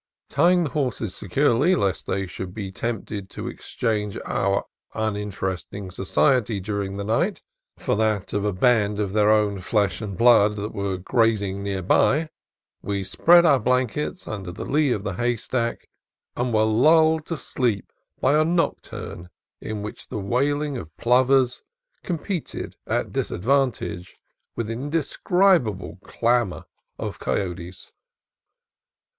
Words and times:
Tying 0.29 0.63
the 0.63 0.71
horses 0.71 1.13
securely, 1.13 1.75
lest 1.75 2.07
they 2.07 2.25
should 2.25 2.55
be 2.55 2.71
tempted 2.71 3.29
to 3.29 3.47
exchange 3.47 4.17
our 4.25 4.65
uninteresting 4.95 5.91
society, 5.91 6.59
during 6.59 6.97
the 6.97 7.03
night, 7.03 7.43
for 7.77 7.95
that 7.95 8.33
of 8.33 8.43
a 8.43 8.51
band 8.51 8.99
of 8.99 9.13
their 9.13 9.29
own 9.29 9.59
flesh 9.61 10.01
and 10.01 10.17
blood 10.17 10.55
that 10.55 10.73
were 10.73 10.97
grazing 10.97 11.61
near 11.61 11.83
by, 11.83 12.31
we 12.81 13.03
spread 13.03 13.45
our 13.45 13.59
blankets 13.59 14.27
under 14.27 14.51
the 14.51 14.65
lee 14.65 14.91
of 14.91 15.03
the 15.03 15.13
haystack, 15.17 15.87
and 16.35 16.51
were 16.51 16.63
lulled 16.63 17.23
to 17.27 17.37
sleep 17.37 17.93
by 18.19 18.33
a 18.33 18.43
nocturne 18.43 19.29
in 19.61 19.83
which 19.83 20.07
the 20.07 20.17
wailing 20.17 20.77
of 20.77 20.97
plovers 20.97 21.61
competed 22.01 22.75
at 22.87 23.11
disadvantage 23.13 24.17
with 24.55 24.67
an 24.71 24.81
indescribable 24.85 25.99
clamor 26.03 26.65
of 26.97 27.19
coyotes. 27.19 27.91